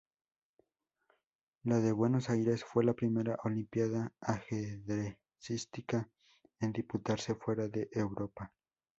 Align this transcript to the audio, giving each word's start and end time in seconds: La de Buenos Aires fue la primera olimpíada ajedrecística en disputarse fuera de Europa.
La 1.61 1.77
de 1.79 1.91
Buenos 1.91 2.27
Aires 2.31 2.65
fue 2.65 2.83
la 2.83 2.95
primera 2.95 3.37
olimpíada 3.43 4.11
ajedrecística 4.19 6.09
en 6.59 6.71
disputarse 6.73 7.35
fuera 7.35 7.67
de 7.67 7.87
Europa. 7.91 8.51